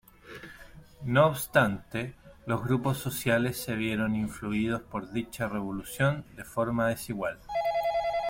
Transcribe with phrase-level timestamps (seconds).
[1.03, 2.15] No obstante,
[2.47, 7.37] los grupos sociales se vieron influidos por dicha revolución de forma desigual.